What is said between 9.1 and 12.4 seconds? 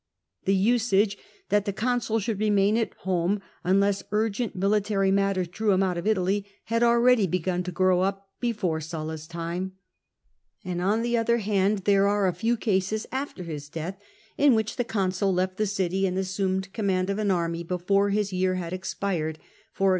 time. And on the other hand there are a